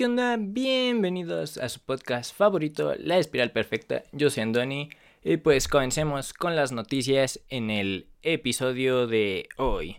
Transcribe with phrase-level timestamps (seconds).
[0.00, 0.38] ¿qué onda?
[0.40, 4.04] Bienvenidos a su podcast favorito, La Espiral Perfecta.
[4.12, 4.88] Yo soy Andoni
[5.22, 9.98] y pues comencemos con las noticias en el episodio de hoy.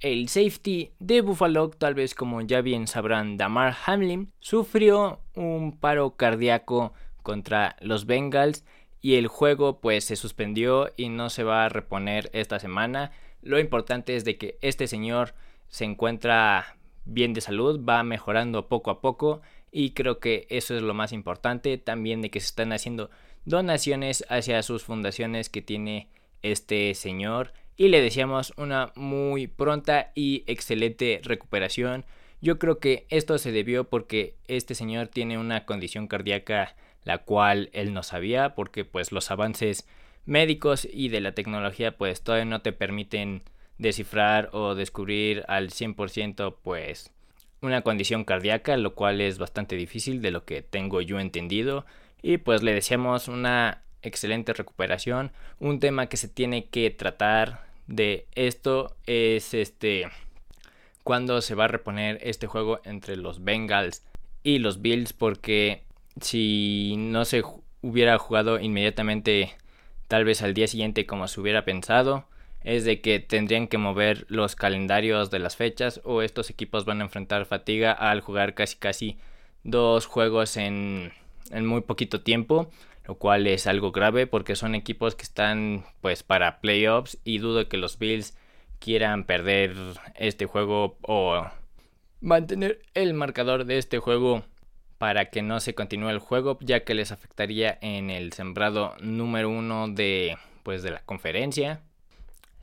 [0.00, 6.16] El safety de Buffalo, tal vez como ya bien sabrán, Damar Hamlin, sufrió un paro
[6.16, 6.92] cardíaco
[7.22, 8.64] contra los Bengals
[9.00, 13.12] y el juego pues se suspendió y no se va a reponer esta semana.
[13.42, 15.34] Lo importante es de que este señor
[15.68, 19.40] se encuentra bien de salud, va mejorando poco a poco
[19.72, 23.10] y creo que eso es lo más importante también de que se están haciendo
[23.44, 26.08] donaciones hacia sus fundaciones que tiene
[26.42, 32.04] este señor y le deseamos una muy pronta y excelente recuperación.
[32.40, 37.70] Yo creo que esto se debió porque este señor tiene una condición cardíaca la cual
[37.72, 39.86] él no sabía porque pues los avances
[40.26, 43.42] médicos y de la tecnología pues todavía no te permiten
[43.78, 47.12] descifrar o descubrir al 100% pues
[47.60, 51.86] una condición cardíaca, lo cual es bastante difícil de lo que tengo yo entendido.
[52.22, 55.32] Y pues le deseamos una excelente recuperación.
[55.58, 60.08] Un tema que se tiene que tratar de esto es este
[61.02, 64.04] cuando se va a reponer este juego entre los Bengals
[64.42, 65.84] y los Bills porque
[66.20, 67.44] si no se
[67.80, 69.54] hubiera jugado inmediatamente
[70.08, 72.26] tal vez al día siguiente como se hubiera pensado
[72.66, 77.00] es de que tendrían que mover los calendarios de las fechas o estos equipos van
[77.00, 79.18] a enfrentar fatiga al jugar casi casi
[79.62, 81.12] dos juegos en,
[81.52, 82.68] en muy poquito tiempo
[83.06, 87.68] lo cual es algo grave porque son equipos que están pues para playoffs y dudo
[87.68, 88.36] que los Bills
[88.80, 89.76] quieran perder
[90.16, 91.46] este juego o
[92.20, 94.42] mantener el marcador de este juego
[94.98, 99.50] para que no se continúe el juego ya que les afectaría en el sembrado número
[99.50, 101.85] uno de pues de la conferencia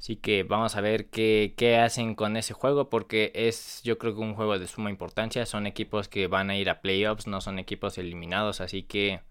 [0.03, 4.19] Así que vamos a ver qué, hacen con ese juego porque es yo creo que
[4.19, 5.45] un juego de suma importancia.
[5.45, 8.59] Son equipos que van a ir a playoffs, no son equipos eliminados.
[8.59, 9.21] Así que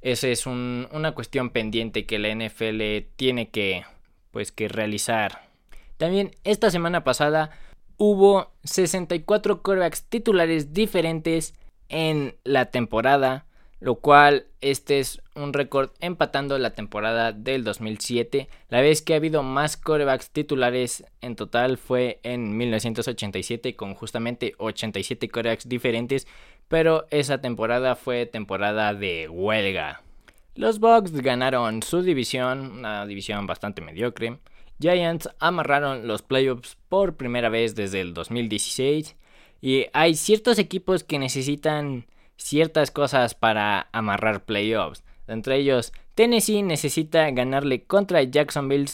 [0.00, 3.84] esa es una cuestión pendiente que la NFL tiene que,
[4.30, 5.50] pues, que realizar.
[5.98, 7.50] También esta semana pasada
[7.98, 11.52] hubo 64 quarterbacks titulares diferentes
[11.90, 13.44] en la temporada
[13.80, 18.48] lo cual este es un récord empatando la temporada del 2007.
[18.68, 24.54] La vez que ha habido más corebacks titulares en total fue en 1987 con justamente
[24.58, 26.26] 87 corebacks diferentes,
[26.68, 30.02] pero esa temporada fue temporada de huelga.
[30.54, 34.38] Los Bucks ganaron su división, una división bastante mediocre.
[34.80, 39.16] Giants amarraron los playoffs por primera vez desde el 2016
[39.60, 45.04] y hay ciertos equipos que necesitan ciertas cosas para amarrar playoffs.
[45.26, 48.90] Entre ellos, Tennessee necesita ganarle contra Jacksonville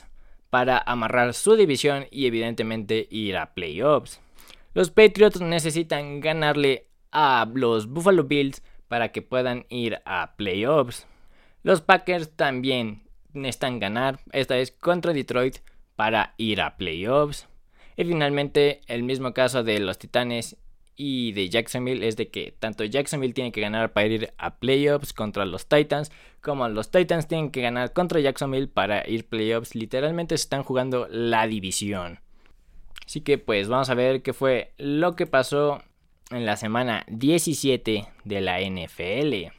[0.50, 4.20] para amarrar su división y evidentemente ir a playoffs.
[4.74, 11.06] Los Patriots necesitan ganarle a los Buffalo Bills para que puedan ir a playoffs.
[11.62, 13.02] Los Packers también
[13.32, 15.58] necesitan ganar, esta vez contra Detroit,
[15.96, 17.48] para ir a playoffs.
[17.96, 20.56] Y finalmente, el mismo caso de los Titanes
[20.96, 25.12] y de Jacksonville es de que tanto Jacksonville tiene que ganar para ir a playoffs
[25.12, 29.74] contra los Titans, como los Titans tienen que ganar contra Jacksonville para ir playoffs.
[29.74, 32.20] Literalmente se están jugando la división.
[33.06, 35.82] Así que pues vamos a ver qué fue lo que pasó
[36.30, 39.52] en la semana 17 de la NFL.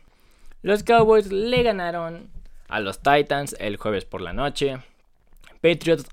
[0.62, 2.30] Los Cowboys le ganaron
[2.68, 4.78] a los Titans el jueves por la noche.
[5.62, 6.10] Patriots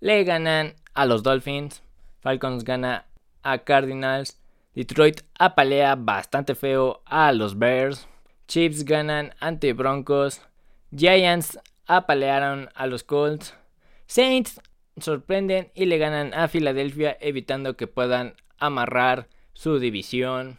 [0.00, 1.82] le ganan a los Dolphins.
[2.20, 3.06] Falcons gana
[3.42, 4.38] a Cardinals.
[4.74, 8.08] Detroit apalea bastante feo a los Bears.
[8.48, 10.42] Chiefs ganan ante Broncos.
[10.94, 13.54] Giants apalearon a los Colts.
[14.06, 14.60] Saints
[14.98, 20.58] sorprenden y le ganan a Filadelfia evitando que puedan amarrar su división.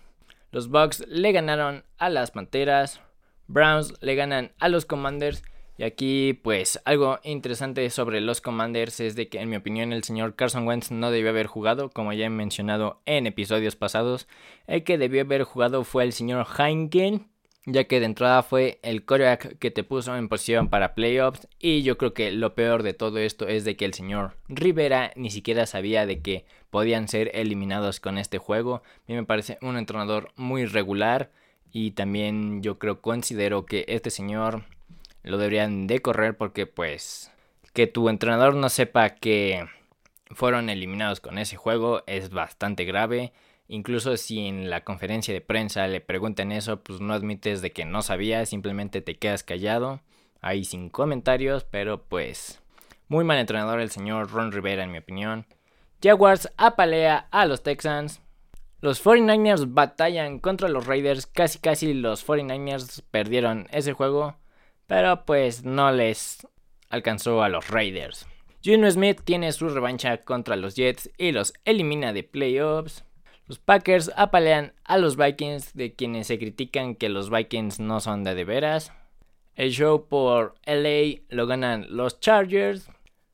[0.51, 3.01] Los Bucks le ganaron a las Panteras.
[3.47, 5.43] Browns le ganan a los Commanders
[5.77, 10.03] y aquí, pues, algo interesante sobre los Commanders es de que, en mi opinión, el
[10.05, 14.27] señor Carson Wentz no debió haber jugado, como ya he mencionado en episodios pasados.
[14.67, 17.27] El que debió haber jugado fue el señor Heineken,
[17.66, 21.47] ya que de entrada fue el coreback que te puso en posición para playoffs.
[21.59, 25.11] Y yo creo que lo peor de todo esto es de que el señor Rivera
[25.17, 28.75] ni siquiera sabía de que podían ser eliminados con este juego.
[28.75, 31.31] A mí me parece un entrenador muy regular.
[31.71, 34.63] Y también yo creo, considero que este señor
[35.25, 37.31] lo deberían de correr porque pues
[37.73, 39.67] que tu entrenador no sepa que
[40.31, 43.33] fueron eliminados con ese juego es bastante grave.
[43.67, 47.85] Incluso si en la conferencia de prensa le preguntan eso, pues no admites de que
[47.85, 50.01] no sabías, simplemente te quedas callado.
[50.41, 52.61] Ahí sin comentarios, pero pues
[53.07, 55.47] muy mal entrenador el señor Ron Rivera en mi opinión.
[56.01, 58.21] Jaguars apalea a los Texans.
[58.79, 61.25] Los 49ers batallan contra los Raiders.
[61.25, 64.35] Casi casi los 49ers perdieron ese juego.
[64.87, 66.47] Pero pues no les
[66.90, 68.28] alcanzó a los Raiders.
[68.64, 73.03] Juno Smith tiene su revancha contra los Jets y los elimina de playoffs.
[73.47, 78.23] Los Packers apalean a los Vikings, de quienes se critican que los Vikings no son
[78.23, 78.91] de de veras.
[79.55, 82.90] El show por LA lo ganan los Chargers.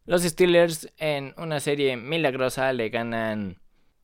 [0.05, 3.61] Los Steelers en una serie milagrosa le ganan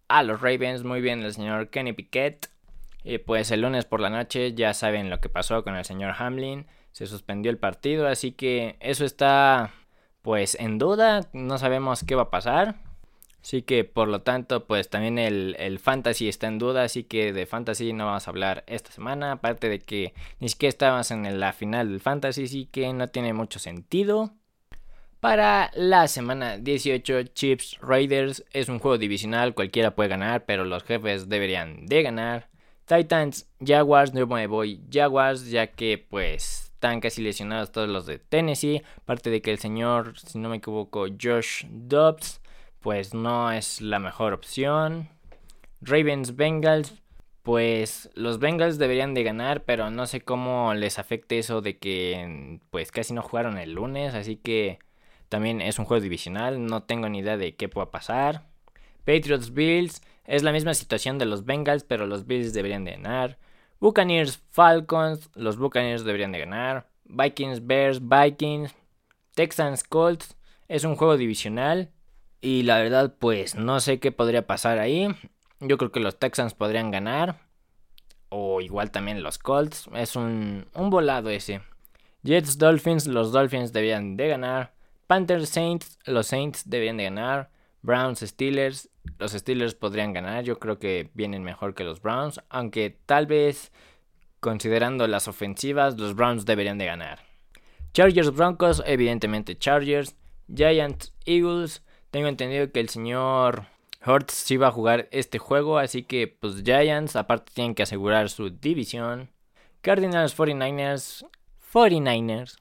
[0.08, 0.86] a los Ravens.
[0.86, 2.50] Muy bien el señor Kenny Piquet.
[3.04, 6.16] Y pues el lunes por la noche ya saben lo que pasó con el señor
[6.18, 6.68] Hamlin.
[6.98, 9.72] Se suspendió el partido, así que eso está
[10.24, 11.30] pues en duda.
[11.32, 12.78] No sabemos qué va a pasar.
[13.44, 17.46] Así que por lo tanto, pues también el, fantasy está en duda, así que de
[17.46, 21.54] fantasy no vamos a hablar esta semana, aparte de que ni siquiera estábamos en la
[21.54, 24.32] final del fantasy, así que no tiene mucho sentido.
[25.20, 30.84] Para la semana 18, Chips Raiders es un juego divisional, cualquiera puede ganar, pero los
[30.84, 32.50] jefes deberían de ganar.
[32.88, 38.20] Titans, Jaguars, no me voy Jaguars, ya que pues están casi lesionados todos los de
[38.20, 42.40] Tennessee, aparte de que el señor, si no me equivoco, Josh Dobbs
[42.82, 45.10] pues no es la mejor opción.
[45.82, 47.02] Ravens Bengals,
[47.42, 52.60] pues los Bengals deberían de ganar, pero no sé cómo les afecte eso de que
[52.70, 54.78] pues casi no jugaron el lunes, así que
[55.30, 58.46] también es un juego divisional, no tengo ni idea de qué pueda pasar.
[59.04, 63.40] Patriots Bills, es la misma situación de los Bengals, pero los Bills deberían de ganar.
[63.80, 66.90] Buccaneers Falcons, los Buccaneers deberían de ganar.
[67.06, 68.76] Vikings Bears Vikings,
[69.34, 70.36] Texans Colts,
[70.68, 71.92] es un juego divisional,
[72.42, 75.08] y la verdad, pues no sé qué podría pasar ahí.
[75.60, 77.40] Yo creo que los Texans podrían ganar.
[78.30, 79.90] O igual también los Colts.
[79.96, 81.62] Es un, un volado ese.
[82.24, 84.74] Jets Dolphins, los Dolphins deberían de ganar.
[85.08, 87.50] Panthers Saints, los Saints deberían de ganar.
[87.82, 88.90] Browns Steelers,
[89.20, 90.44] los Steelers podrían ganar.
[90.44, 92.42] Yo creo que vienen mejor que los Browns.
[92.50, 93.72] Aunque tal vez,
[94.40, 97.20] considerando las ofensivas, los Browns deberían de ganar.
[97.94, 100.16] Chargers Broncos, evidentemente Chargers.
[100.54, 101.84] Giants Eagles.
[102.12, 103.66] Tengo entendido que el señor
[104.06, 108.30] Hurts sí va a jugar este juego, así que pues Giants aparte tienen que asegurar
[108.30, 109.30] su división.
[109.82, 111.26] Cardinals 49ers,
[111.74, 112.58] 49ers,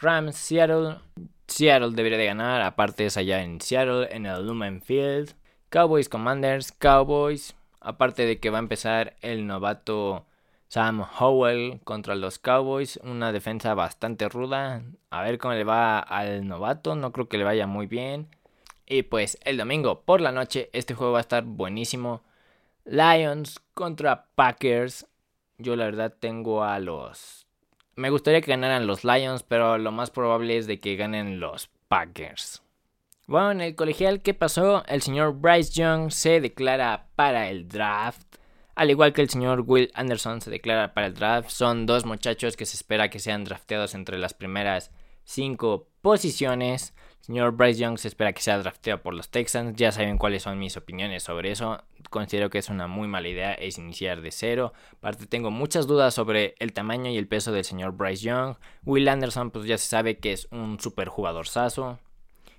[0.00, 0.98] Rams Seattle,
[1.50, 5.34] Seattle debería de ganar, aparte es allá en Seattle en el Lumen Field.
[5.68, 10.26] Cowboys Commanders, Cowboys, aparte de que va a empezar el novato
[10.68, 14.82] Sam Howell contra los Cowboys, una defensa bastante ruda.
[15.10, 18.28] A ver cómo le va al novato, no creo que le vaya muy bien.
[18.86, 22.22] Y pues el domingo por la noche este juego va a estar buenísimo.
[22.84, 25.06] Lions contra Packers.
[25.58, 27.46] Yo la verdad tengo a los...
[28.00, 31.68] Me gustaría que ganaran los Lions, pero lo más probable es de que ganen los
[31.86, 32.62] Packers.
[33.26, 34.82] Bueno, en el colegial, ¿qué pasó?
[34.86, 38.36] El señor Bryce Young se declara para el draft.
[38.74, 41.50] Al igual que el señor Will Anderson se declara para el draft.
[41.50, 44.90] Son dos muchachos que se espera que sean drafteados entre las primeras
[45.24, 46.94] cinco posiciones
[47.30, 49.76] señor Bryce Young se espera que sea drafteado por los Texans.
[49.76, 51.80] Ya saben cuáles son mis opiniones sobre eso.
[52.10, 54.72] Considero que es una muy mala idea es iniciar de cero.
[54.94, 58.56] Aparte tengo muchas dudas sobre el tamaño y el peso del señor Bryce Young.
[58.84, 62.00] Will Anderson pues ya se sabe que es un super jugador saso.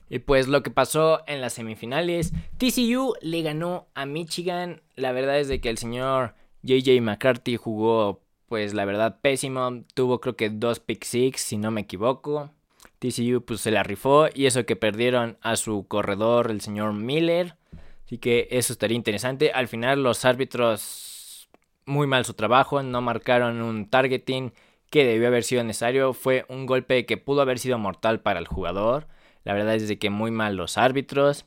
[0.10, 4.82] Y pues lo que pasó en las semifinales, TCU le ganó a Michigan.
[4.96, 9.86] La verdad es de que el señor JJ McCarthy jugó pues la verdad pésimo.
[9.94, 12.52] Tuvo creo que dos pick six si no me equivoco.
[13.00, 17.56] TCU pues se la rifó y eso que perdieron a su corredor el señor Miller.
[18.04, 19.54] Así que eso estaría interesante.
[19.54, 21.50] Al final los árbitros
[21.86, 24.52] muy mal su trabajo, no marcaron un targeting
[24.90, 26.12] que debió haber sido necesario.
[26.12, 29.08] Fue un golpe que pudo haber sido mortal para el jugador.
[29.46, 31.46] La verdad es de que muy mal los árbitros.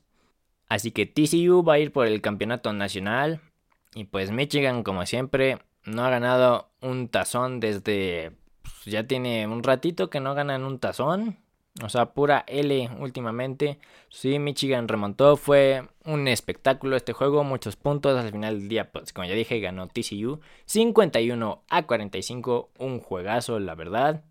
[0.70, 3.42] Así que TCU va a ir por el campeonato nacional.
[3.94, 8.32] Y pues Michigan, como siempre, no ha ganado un tazón desde...
[8.62, 11.38] Pues, ya tiene un ratito que no ganan un tazón.
[11.82, 13.78] O sea, pura L últimamente.
[14.08, 15.36] Sí, Michigan remontó.
[15.36, 17.42] Fue un espectáculo este juego.
[17.42, 18.18] Muchos puntos.
[18.18, 20.40] Al final del día, pues como ya dije, ganó TCU.
[20.66, 22.70] 51 a 45.
[22.78, 24.24] Un juegazo, la verdad.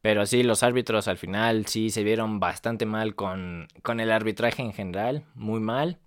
[0.00, 4.62] Pero sí, los árbitros al final sí se vieron bastante mal con, con el arbitraje
[4.62, 5.24] en general.
[5.34, 5.98] Muy mal.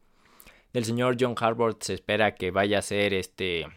[0.73, 3.67] Del señor John Harbaugh se espera que vaya a ser este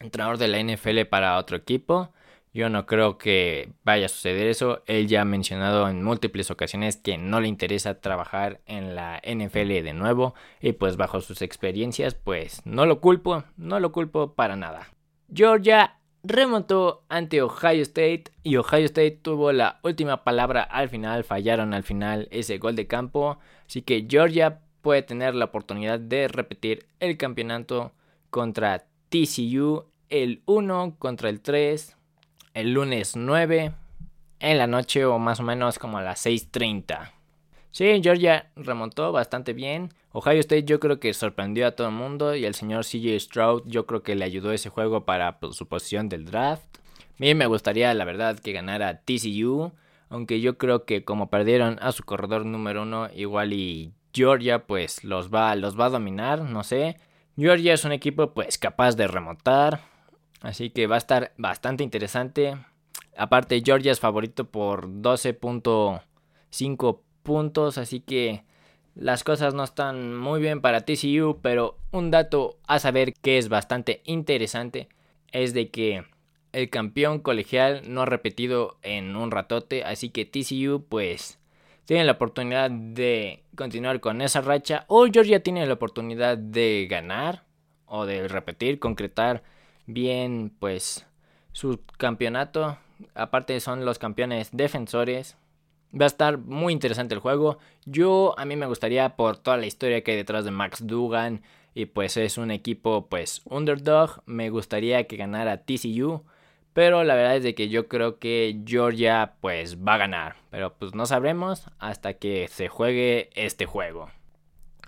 [0.00, 2.12] entrenador de la NFL para otro equipo.
[2.54, 4.82] Yo no creo que vaya a suceder eso.
[4.86, 9.82] Él ya ha mencionado en múltiples ocasiones que no le interesa trabajar en la NFL
[9.84, 10.34] de nuevo.
[10.60, 14.88] Y pues bajo sus experiencias, pues no lo culpo, no lo culpo para nada.
[15.32, 21.24] Georgia remontó ante Ohio State y Ohio State tuvo la última palabra al final.
[21.24, 23.38] Fallaron al final ese gol de campo.
[23.66, 27.92] Así que Georgia puede tener la oportunidad de repetir el campeonato
[28.30, 31.96] contra TCU el 1 contra el 3
[32.54, 33.72] el lunes 9
[34.40, 37.12] en la noche o más o menos como a las 6.30.
[37.70, 39.90] Sí, Georgia remontó bastante bien.
[40.10, 43.62] Ohio State yo creo que sorprendió a todo el mundo y el señor CJ Stroud
[43.66, 46.64] yo creo que le ayudó ese juego para pues, su posición del draft.
[46.98, 49.72] A mí me gustaría la verdad que ganara TCU,
[50.08, 55.04] aunque yo creo que como perdieron a su corredor número uno, igual y Georgia pues
[55.04, 56.96] los va, los va a dominar, no sé.
[57.38, 59.82] Georgia es un equipo pues capaz de remontar,
[60.40, 62.56] así que va a estar bastante interesante.
[63.16, 68.42] Aparte Georgia es favorito por 12.5 puntos, así que
[68.96, 73.48] las cosas no están muy bien para TCU, pero un dato a saber que es
[73.48, 74.88] bastante interesante
[75.30, 76.06] es de que
[76.50, 81.37] el campeón colegial no ha repetido en un ratote, así que TCU pues
[81.88, 87.44] tiene la oportunidad de continuar con esa racha o Georgia tiene la oportunidad de ganar
[87.86, 89.42] o de repetir, concretar
[89.86, 91.06] bien pues
[91.52, 92.76] su campeonato.
[93.14, 95.38] Aparte son los campeones defensores
[95.98, 97.56] Va a estar muy interesante el juego.
[97.86, 101.40] Yo a mí me gustaría por toda la historia que hay detrás de Max Dugan
[101.74, 106.24] y pues es un equipo pues underdog, me gustaría que ganara TCU,
[106.78, 110.74] pero la verdad es de que yo creo que Georgia pues va a ganar, pero
[110.78, 114.10] pues no sabremos hasta que se juegue este juego.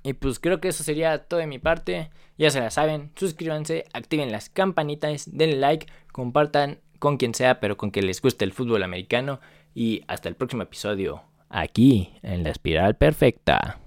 [0.04, 2.10] Y pues creo que eso sería todo de mi parte.
[2.38, 7.76] Ya se la saben, suscríbanse, activen las campanitas, denle like, compartan con quien sea, pero
[7.76, 9.40] con que les guste el fútbol americano.
[9.74, 13.80] Y hasta el próximo episodio, aquí en la espiral perfecta.